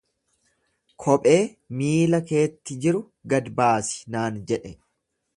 Kophee 1.03 1.35
miilla 1.81 2.19
keetti 2.31 2.77
jiru 2.85 3.01
gad 3.33 3.51
baasi 3.59 4.07
naan 4.17 4.41
jedhe. 4.53 4.73